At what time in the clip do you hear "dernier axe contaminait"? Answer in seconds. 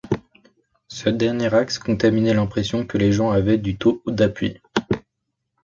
1.09-2.33